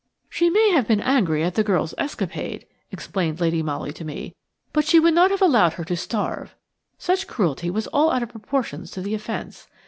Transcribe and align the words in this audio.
"She 0.31 0.49
may 0.49 0.71
have 0.71 0.87
been 0.87 0.97
very 0.97 1.11
angry 1.11 1.43
at 1.43 1.53
the 1.53 1.63
girl's 1.63 1.93
escapade," 1.95 2.65
explained 2.91 3.39
Lady 3.39 3.61
Molly 3.61 3.93
to 3.93 4.03
me, 4.03 4.33
"but 4.73 4.83
she 4.83 4.99
would 4.99 5.13
not 5.13 5.29
have 5.29 5.43
allowed 5.43 5.73
her 5.73 5.83
to 5.85 5.95
starve. 5.95 6.55
Such 6.97 7.27
cruelty 7.27 7.69
was 7.69 7.87
out 7.89 7.89
of 7.89 7.93
all 7.93 8.25
proportion 8.31 8.85
to 8.85 9.01
the 9.03 9.13
offence. 9.13 9.67